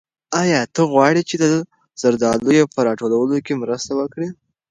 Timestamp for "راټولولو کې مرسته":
2.87-3.91